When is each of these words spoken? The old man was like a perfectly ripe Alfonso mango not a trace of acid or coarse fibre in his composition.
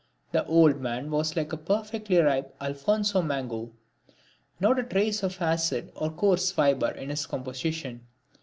The 0.31 0.43
old 0.47 0.79
man 0.81 1.11
was 1.11 1.35
like 1.35 1.53
a 1.53 1.57
perfectly 1.57 2.17
ripe 2.17 2.55
Alfonso 2.59 3.21
mango 3.21 3.69
not 4.59 4.79
a 4.79 4.83
trace 4.83 5.21
of 5.21 5.39
acid 5.39 5.91
or 5.93 6.09
coarse 6.09 6.49
fibre 6.51 6.89
in 6.89 7.11
his 7.11 7.27
composition. 7.27 8.07